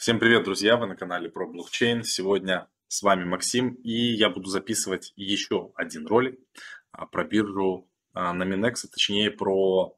[0.00, 0.78] Всем привет, друзья!
[0.78, 2.04] Вы на канале про блокчейн.
[2.04, 6.40] Сегодня с вами Максим, и я буду записывать еще один ролик
[6.90, 9.94] а, про биржу а, на Минекс, точнее про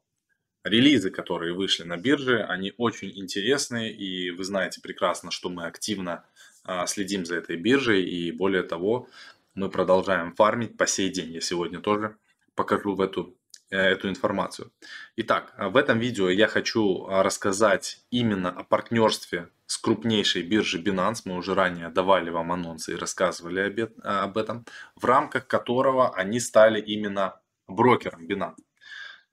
[0.65, 2.43] релизы, которые вышли на бирже.
[2.43, 6.25] Они очень интересные, и вы знаете прекрасно, что мы активно
[6.65, 9.07] а, следим за этой биржей, и более того,
[9.55, 11.31] мы продолжаем фармить по сей день.
[11.31, 12.17] Я сегодня тоже
[12.55, 13.37] покажу в эту
[13.75, 14.71] эту информацию.
[15.15, 20.81] Итак, э, в этом видео я хочу э, рассказать именно о партнерстве с крупнейшей биржей
[20.81, 21.21] Binance.
[21.25, 26.79] Мы уже ранее давали вам анонсы и рассказывали об этом, в рамках которого они стали
[26.79, 28.61] именно брокером Binance.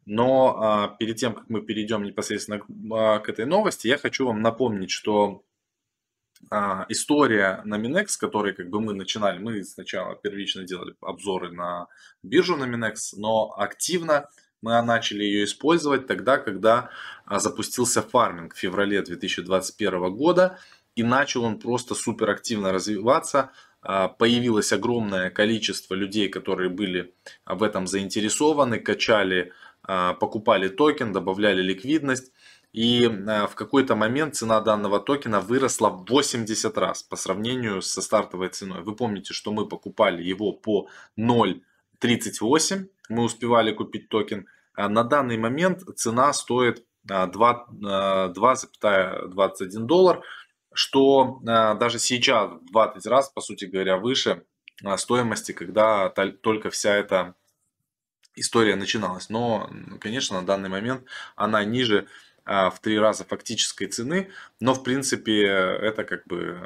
[0.06, 5.44] Но перед тем, как мы перейдем непосредственно к этой новости, я хочу вам напомнить, что
[6.88, 11.86] история на Minex, с которой как бы мы начинали, мы сначала первично делали обзоры на
[12.22, 14.28] биржу на Minex, но активно
[14.62, 16.90] мы начали ее использовать тогда, когда
[17.24, 20.58] а, запустился фарминг в феврале 2021 года,
[20.94, 23.52] и начал он просто супер активно развиваться.
[23.80, 27.14] А, появилось огромное количество людей, которые были
[27.46, 32.32] в этом заинтересованы, качали, а, покупали токен, добавляли ликвидность.
[32.72, 38.48] И в какой-то момент цена данного токена выросла в 80 раз по сравнению со стартовой
[38.48, 38.82] ценой.
[38.82, 44.46] Вы помните, что мы покупали его по 0.38 мы успевали купить токен.
[44.74, 48.32] А на данный момент цена стоит 2,21
[48.84, 50.22] а, доллар,
[50.72, 54.44] что даже сейчас в 20 раз, по сути говоря, выше
[54.96, 57.34] стоимости, когда только вся эта
[58.36, 59.28] история начиналась.
[59.28, 59.68] Но,
[60.00, 61.04] конечно, на данный момент
[61.34, 62.06] она ниже
[62.44, 66.58] в три раза фактической цены, но в принципе это как бы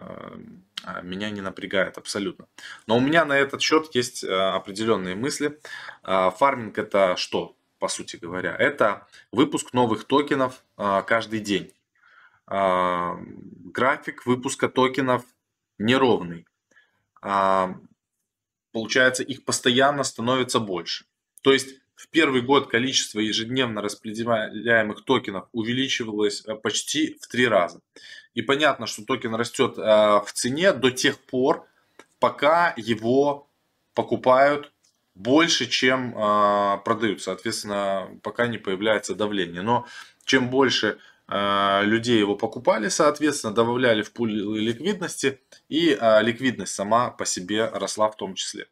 [0.85, 2.47] а, меня не напрягает абсолютно.
[2.87, 5.59] Но у меня на этот счет есть определенные мысли.
[6.03, 8.55] А, фарминг это что, по сути говоря?
[8.55, 11.73] Это выпуск новых токенов а, каждый день.
[12.47, 15.25] График выпуска токенов
[15.79, 16.47] неровный.
[18.71, 21.07] Получается, их постоянно становится больше.
[21.41, 27.81] То есть в первый год количество ежедневно распределяемых токенов увеличивалось э, почти в три раза.
[28.35, 31.67] И понятно, что токен растет э, в цене до тех пор,
[32.19, 33.49] пока его
[33.95, 34.73] покупают
[35.15, 37.23] больше, чем э, продают.
[37.23, 39.63] Соответственно, пока не появляется давление.
[39.63, 39.87] Но
[40.25, 45.41] чем больше людей его покупали, соответственно, добавляли в пуль ликвидности,
[45.71, 48.67] и ликвидность сама по себе росла в том числе.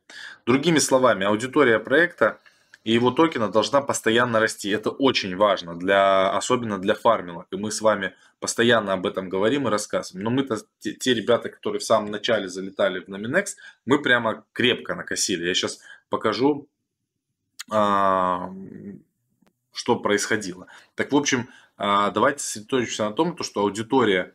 [0.45, 2.41] Другими словами, аудитория проекта
[2.85, 4.69] и его токена должна постоянно расти.
[4.69, 7.47] Это очень важно, для, особенно для фармилок.
[7.51, 10.25] И мы с вами постоянно об этом говорим и рассказываем.
[10.25, 13.51] Но мы-то, те, те ребята, которые в самом начале залетали в Nominex,
[13.87, 15.47] мы прямо крепко накосили.
[15.47, 15.79] Я сейчас
[16.09, 16.69] покажу,
[17.71, 18.53] а,
[19.73, 20.67] что происходило.
[20.97, 24.35] Так, в общем, а, давайте сосредоточимся на том, что аудитория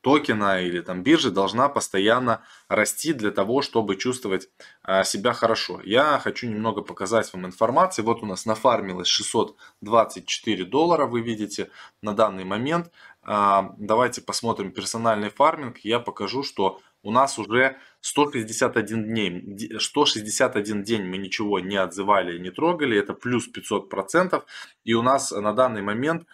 [0.00, 4.48] токена или там биржи должна постоянно расти для того, чтобы чувствовать
[4.82, 5.80] а, себя хорошо.
[5.84, 8.02] Я хочу немного показать вам информации.
[8.02, 11.70] Вот у нас нафармилось 624 доллара, вы видите
[12.02, 12.90] на данный момент.
[13.22, 15.78] А, давайте посмотрим персональный фарминг.
[15.78, 22.50] Я покажу, что у нас уже 161 дней, 161 день мы ничего не отзывали, не
[22.50, 24.42] трогали, это плюс 500%.
[24.84, 26.26] И у нас на данный момент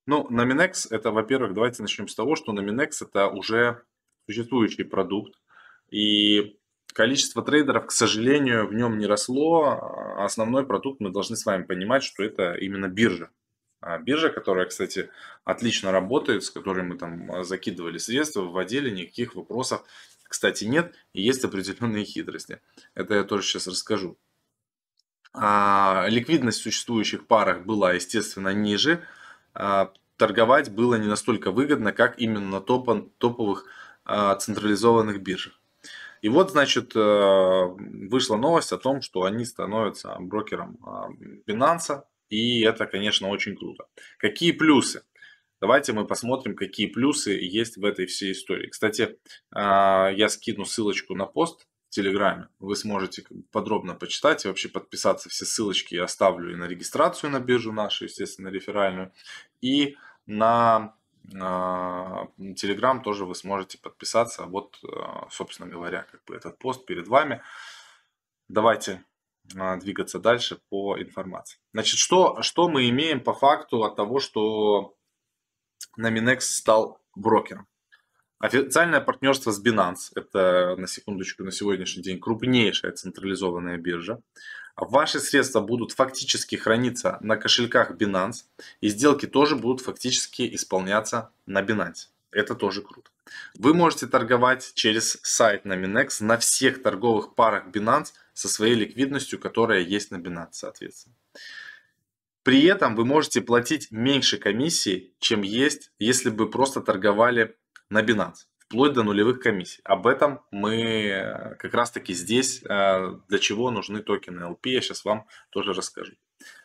[0.07, 3.83] Ну, Nominex это, во-первых, давайте начнем с того, что Nominex это уже
[4.25, 5.39] существующий продукт,
[5.91, 6.57] и
[6.93, 10.15] количество трейдеров, к сожалению, в нем не росло.
[10.17, 13.29] Основной продукт мы должны с вами понимать, что это именно биржа.
[13.81, 15.09] А биржа, которая, кстати,
[15.43, 19.83] отлично работает, с которой мы там а, закидывали средства, вводили, никаких вопросов,
[20.23, 22.61] кстати, нет, и есть определенные хитрости.
[22.93, 24.17] Это я тоже сейчас расскажу.
[25.33, 29.03] А, ликвидность в существующих парах была, естественно, ниже.
[29.53, 32.87] А, торговать было не настолько выгодно, как именно на топ,
[33.17, 33.65] топовых
[34.05, 35.59] а, централизованных биржах.
[36.21, 40.77] И вот, значит, э, вышла новость о том, что они становятся брокером
[41.47, 43.85] Binance, и это, конечно, очень круто.
[44.17, 45.03] Какие плюсы?
[45.59, 48.69] Давайте мы посмотрим, какие плюсы есть в этой всей истории.
[48.69, 49.19] Кстати,
[49.51, 52.47] а, я скину ссылочку на пост в Телеграме.
[52.59, 55.29] Вы сможете подробно почитать и вообще подписаться.
[55.29, 59.11] Все ссылочки я оставлю и на регистрацию на биржу нашу, естественно, реферальную,
[59.59, 60.95] и на
[61.29, 64.45] Телеграм тоже вы сможете подписаться.
[64.45, 67.41] Вот, а, собственно говоря, как бы этот пост перед вами.
[68.47, 69.10] Давайте а,
[69.43, 71.59] двигаться дальше по информации.
[71.73, 74.95] Значит, что, что мы имеем по факту от того, что
[75.99, 77.67] Nominex стал брокером?
[78.39, 84.19] Официальное партнерство с Binance, это на секундочку на сегодняшний день крупнейшая централизованная биржа.
[84.75, 88.45] Ваши средства будут фактически храниться на кошельках Binance,
[88.79, 92.07] и сделки тоже будут фактически исполняться на Binance.
[92.31, 93.11] Это тоже круто.
[93.55, 99.81] Вы можете торговать через сайт Nominex на всех торговых парах Binance со своей ликвидностью, которая
[99.81, 101.15] есть на Binance, соответственно.
[102.43, 107.55] При этом вы можете платить меньше комиссии, чем есть, если бы просто торговали
[107.89, 109.81] на Binance, вплоть до нулевых комиссий.
[109.83, 114.81] Об этом мы э, как раз таки здесь, э, для чего нужны токены LP, я
[114.81, 116.13] сейчас вам тоже расскажу.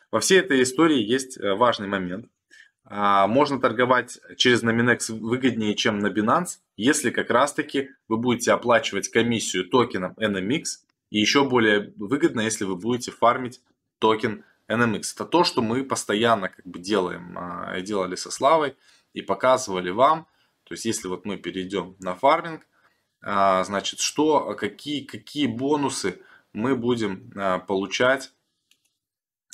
[0.09, 2.27] Во всей этой истории есть э, важный момент.
[2.89, 8.53] А, можно торговать через Nominex выгоднее, чем на Binance, если как раз таки вы будете
[8.53, 10.63] оплачивать комиссию токеном NMX,
[11.09, 13.61] и еще более выгодно, если вы будете фармить
[13.99, 15.01] токен NMX.
[15.15, 18.77] Это то, что мы постоянно как бы делаем, а, делали со Славой
[19.13, 20.25] и показывали вам.
[20.63, 22.65] То есть, если вот мы перейдем на фарминг,
[23.21, 26.21] а, значит, что, какие, какие бонусы
[26.53, 27.31] мы будем
[27.67, 28.31] получать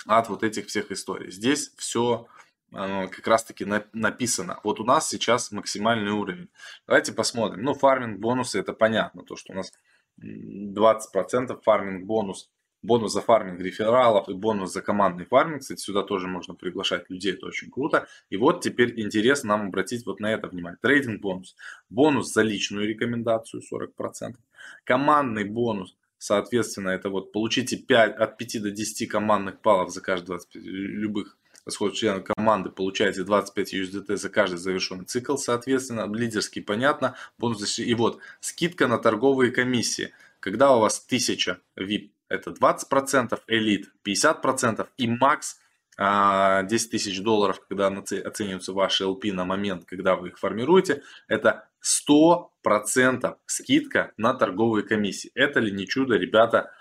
[0.06, 1.31] от вот этих всех историй.
[1.31, 2.27] Здесь все
[2.73, 4.59] как раз таки написано.
[4.63, 6.49] Вот у нас сейчас максимальный уровень.
[6.87, 7.63] Давайте посмотрим.
[7.63, 9.23] Ну, фарминг бонусы, это понятно.
[9.23, 9.71] То, что у нас
[10.19, 12.49] 20% фарминг бонус
[12.83, 15.61] бонус за фарминг рефералов и бонус за командный фарминг.
[15.61, 18.07] Кстати, сюда тоже можно приглашать людей, это очень круто.
[18.29, 20.77] И вот теперь интересно нам обратить вот на это внимание.
[20.81, 21.55] Трейдинг бонус.
[21.89, 24.35] Бонус за личную рекомендацию 40%.
[24.83, 30.27] Командный бонус, соответственно, это вот получите 5, от 5 до 10 командных баллов за каждый
[30.27, 37.15] 25 любых расход члена команды получаете 25 USDT за каждый завершенный цикл, соответственно, лидерский понятно,
[37.38, 40.13] бонус и вот скидка на торговые комиссии.
[40.39, 45.60] Когда у вас 1000 VIP это 20%, элит 50% и макс
[45.95, 51.69] 10 а, тысяч долларов, когда оцениваются ваши LP на момент, когда вы их формируете, это
[51.83, 55.30] 100% скидка на торговые комиссии.
[55.36, 56.71] Это ли не чудо, ребята?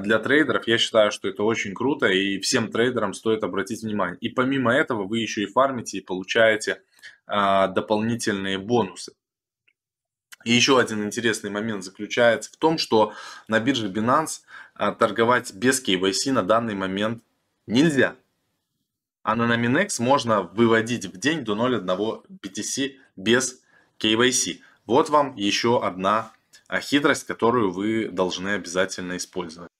[0.00, 4.16] Для трейдеров я считаю, что это очень круто и всем трейдерам стоит обратить внимание.
[4.20, 6.82] И помимо этого вы еще и фармите и получаете
[7.26, 9.12] а, дополнительные бонусы.
[10.44, 13.12] И еще один интересный момент заключается в том, что
[13.48, 14.40] на бирже Binance
[14.74, 17.22] а, торговать без KYC на данный момент
[17.66, 18.16] нельзя.
[19.22, 23.60] А на Nominex можно выводить в день до 0,1 BTC без
[24.00, 24.60] KYC.
[24.86, 26.32] Вот вам еще одна
[26.66, 29.70] а, хитрость, которую вы должны обязательно использовать.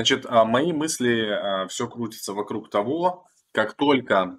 [0.00, 4.38] Значит, а, мои мысли все крутится вокруг того, как только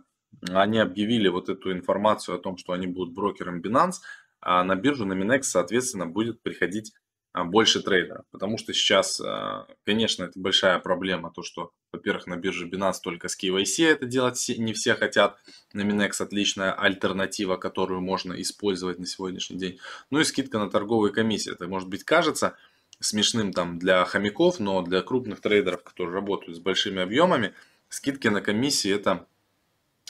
[0.49, 3.97] они объявили вот эту информацию о том, что они будут брокером Binance,
[4.39, 6.93] а на биржу на Minex, соответственно, будет приходить
[7.31, 8.25] а, больше трейдеров.
[8.31, 13.27] Потому что сейчас, а, конечно, это большая проблема, то что, во-первых, на бирже Binance только
[13.27, 15.37] с KYC это делать не все хотят.
[15.73, 19.77] На Minex отличная альтернатива, которую можно использовать на сегодняшний день.
[20.09, 21.51] Ну и скидка на торговые комиссии.
[21.51, 22.57] Это, может быть, кажется
[23.01, 27.53] смешным там для хомяков, но для крупных трейдеров, которые работают с большими объемами,
[27.89, 29.27] скидки на комиссии это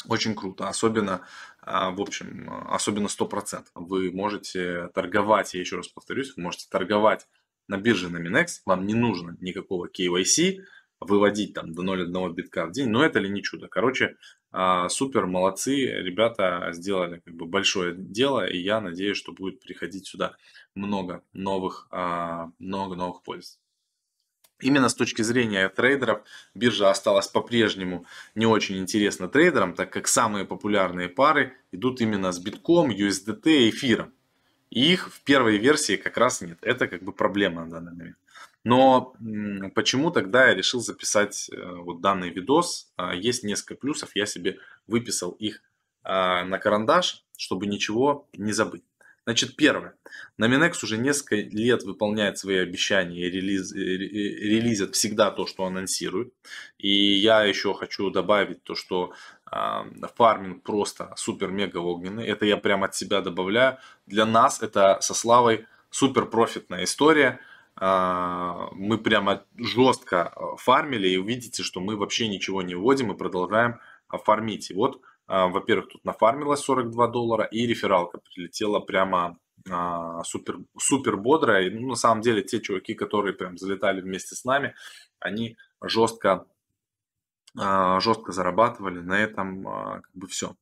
[0.07, 0.67] очень круто.
[0.67, 1.21] Особенно
[1.61, 3.65] а, в общем, особенно 100%.
[3.75, 7.27] Вы можете торговать, я еще раз повторюсь, вы можете торговать
[7.67, 10.57] на бирже на Minex, вам не нужно никакого KYC,
[11.01, 13.67] выводить там до 0,1 битка в день, но это ли не чудо.
[13.67, 14.15] Короче,
[14.51, 20.07] а, супер, молодцы, ребята сделали как бы большое дело, и я надеюсь, что будет приходить
[20.07, 20.35] сюда
[20.75, 23.61] много новых, а, много новых пользователей.
[24.61, 26.21] Именно с точки зрения трейдеров
[26.53, 28.05] биржа осталась по-прежнему
[28.35, 33.69] не очень интересна трейдерам, так как самые популярные пары идут именно с битком, USDT и
[33.71, 34.13] эфиром.
[34.69, 36.59] И их в первой версии как раз нет.
[36.61, 38.17] Это как бы проблема на данный момент.
[38.63, 39.15] Но
[39.73, 42.91] почему тогда я решил записать э, вот данный видос?
[42.95, 45.61] А, есть несколько плюсов, я себе выписал их
[46.03, 48.83] а, на карандаш, чтобы ничего не забыть.
[49.25, 49.93] Значит, первое.
[50.39, 56.33] Nominex уже несколько лет выполняет свои обещания и релиз, релизит всегда то, что анонсирует.
[56.79, 59.13] И я еще хочу добавить то, что
[59.51, 59.57] э,
[60.15, 62.25] фарминг просто супер-мега огненный.
[62.25, 63.77] Это я прямо от себя добавляю.
[64.07, 67.39] Для нас это со Славой супер профитная история.
[67.79, 73.79] Э, мы прямо жестко фармили и увидите, что мы вообще ничего не вводим и продолжаем
[74.09, 74.71] фармить.
[74.71, 75.01] И вот
[75.31, 79.37] а, во-первых, тут нафармилось 42 доллара, и рефералка прилетела прямо
[79.69, 81.71] а, супер, супер бодрая.
[81.71, 84.75] Ну, на самом деле, те чуваки, которые прям залетали вместе с нами,
[85.21, 86.47] они жестко,
[87.55, 88.99] жестко зарабатывали.
[88.99, 90.57] На этом как бы все.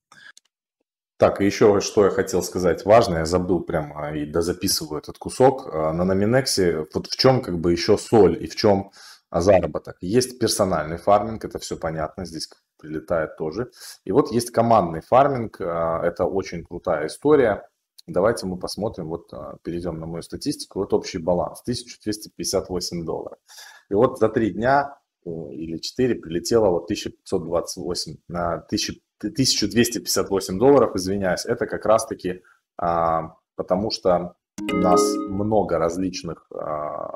[1.19, 5.65] Так, и еще что я хотел сказать важное, я забыл прямо и дозаписываю этот кусок.
[5.73, 8.91] На Номинексе вот в чем как бы еще соль и в чем
[9.29, 9.97] заработок.
[9.99, 13.69] Есть персональный фарминг, это все понятно, здесь прилетает тоже.
[14.05, 17.67] И вот есть командный фарминг, а, это очень крутая история.
[18.07, 23.37] Давайте мы посмотрим, вот а, перейдем на мою статистику, вот общий баланс, 1258 долларов.
[23.89, 28.59] И вот за три дня или 4 прилетело вот 1528, на
[29.19, 32.41] 1258 долларов, извиняюсь, это как раз таки
[32.77, 37.13] а, потому что у нас много различных а,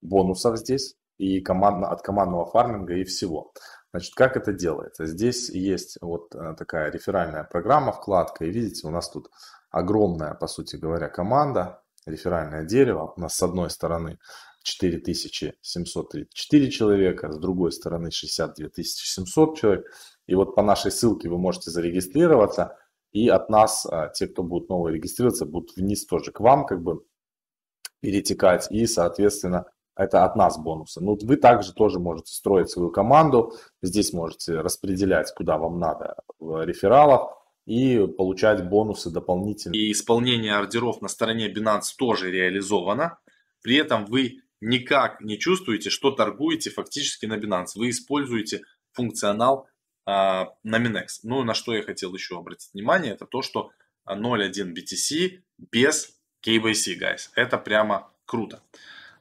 [0.00, 3.52] бонусов здесь и командно, от командного фарминга и всего.
[3.92, 5.04] Значит, как это делается?
[5.04, 9.28] Здесь есть вот э, такая реферальная программа, вкладка, и видите, у нас тут
[9.70, 13.12] огромная, по сути говоря, команда, реферальное дерево.
[13.16, 14.18] У нас с одной стороны
[14.62, 19.86] 4734 человека, с другой стороны 62 700 человек.
[20.26, 22.76] И вот по нашей ссылке вы можете зарегистрироваться,
[23.12, 26.82] и от нас, э, те, кто будут новые регистрироваться, будут вниз тоже к вам как
[26.82, 27.02] бы
[28.00, 31.00] перетекать, и, соответственно, это от нас бонусы.
[31.00, 33.52] Ну, вы также тоже можете строить свою команду,
[33.82, 37.36] здесь можете распределять, куда вам надо в рефералах
[37.66, 39.80] и получать бонусы дополнительные.
[39.80, 43.18] И исполнение ордеров на стороне Binance тоже реализовано.
[43.62, 47.72] При этом вы никак не чувствуете, что торгуете фактически на Binance.
[47.76, 48.62] Вы используете
[48.92, 49.68] функционал
[50.06, 51.20] а, на Minex.
[51.22, 53.70] Ну, на что я хотел еще обратить внимание, это то, что
[54.06, 57.30] 0.1 BTC без KYC, guys.
[57.34, 58.62] Это прямо круто.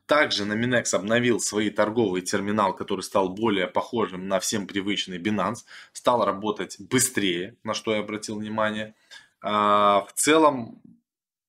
[0.06, 6.26] Также Nominex обновил свой торговый терминал, который стал более похожим на всем привычный Binance, стал
[6.26, 8.96] работать быстрее, на что я обратил внимание.
[9.42, 10.82] А, в целом,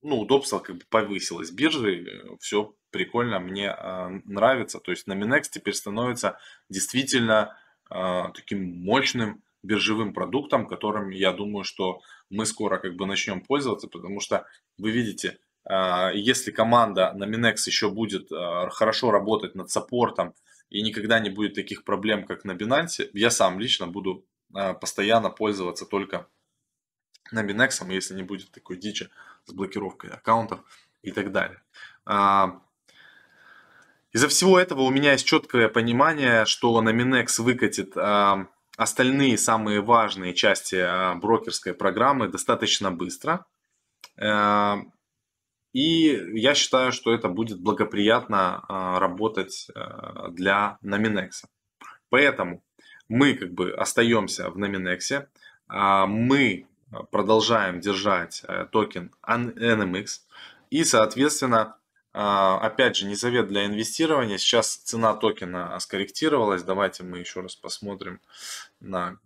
[0.02, 4.78] ну, удобство как бы повысилось биржи, все прикольно, мне а, нравится.
[4.78, 7.56] То есть Nominex теперь становится действительно
[7.88, 13.88] а, таким мощным биржевым продуктом, которым я думаю, что мы скоро как бы начнем пользоваться,
[13.88, 14.46] потому что
[14.78, 20.34] вы видите, а, если команда на еще будет хорошо работать над саппортом
[20.70, 24.24] и никогда не будет таких проблем, как на Binance, я сам лично буду
[24.80, 26.26] постоянно пользоваться только
[27.32, 29.08] на Binance, если не будет такой дичи
[29.44, 30.60] с блокировкой аккаунтов
[31.02, 31.62] и так далее.
[34.12, 37.96] Из-за всего этого у меня есть четкое понимание, что на Minex выкатит
[38.76, 40.84] остальные самые важные части
[41.20, 43.46] брокерской программы достаточно быстро.
[45.72, 51.44] И я считаю, что это будет благоприятно а, работать а, для Nominex.
[52.08, 52.64] Поэтому
[53.08, 55.26] мы как бы остаемся в Nominex.
[55.68, 56.66] А, мы
[57.12, 60.06] продолжаем держать э, токен NMX.
[60.70, 61.76] И, соответственно,
[62.12, 64.38] опять же, не совет для инвестирования.
[64.38, 66.62] Сейчас цена токена скорректировалась.
[66.62, 68.20] Давайте мы еще раз посмотрим
[68.80, 69.18] на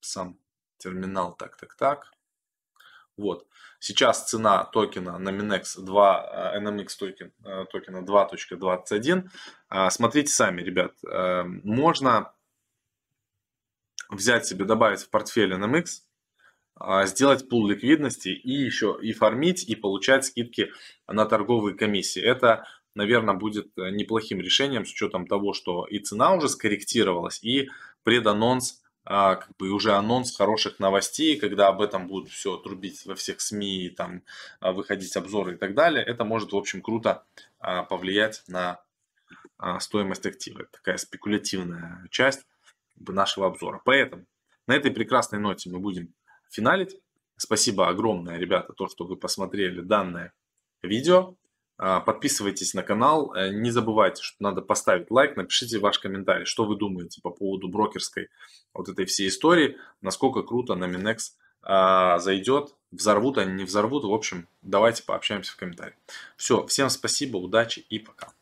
[0.00, 0.36] сам
[0.78, 1.34] терминал.
[1.34, 2.12] Так, так, так.
[3.16, 3.46] Вот.
[3.78, 9.28] Сейчас цена токена на Minex 2, NMX токен, э, токена 2.21.
[9.68, 10.92] А, смотрите сами, ребят.
[11.04, 12.32] Э, можно
[14.08, 16.11] взять себе, добавить в портфель NMX, а,
[17.04, 20.72] сделать пул ликвидности и еще и фармить, и получать скидки
[21.06, 22.20] на торговые комиссии.
[22.22, 27.68] Это, наверное, будет неплохим решением с учетом того, что и цена уже скорректировалась, и
[28.02, 33.16] преданонс а, как бы уже анонс хороших новостей, когда об этом будут все трубить во
[33.16, 34.22] всех СМИ, там
[34.60, 37.24] а, выходить обзоры и так далее, это может, в общем, круто
[37.58, 38.80] а, повлиять на
[39.78, 40.62] стоимость актива.
[40.62, 42.44] Это такая спекулятивная часть
[42.96, 43.80] нашего обзора.
[43.84, 44.26] Поэтому
[44.66, 46.12] на этой прекрасной ноте мы будем
[46.52, 46.96] финалить.
[47.36, 50.32] Спасибо огромное, ребята, то, что вы посмотрели данное
[50.82, 51.34] видео.
[51.78, 53.34] А, подписывайтесь на канал.
[53.34, 55.36] Э, не забывайте, что надо поставить лайк.
[55.36, 58.28] Напишите ваш комментарий, что вы думаете по поводу брокерской
[58.72, 59.76] вот этой всей истории.
[60.00, 61.32] Насколько круто на Minex
[61.62, 62.74] а, зайдет.
[62.90, 64.04] Взорвут они, не взорвут.
[64.04, 65.96] В общем, давайте пообщаемся в комментариях.
[66.36, 68.32] Все, всем спасибо, удачи и пока.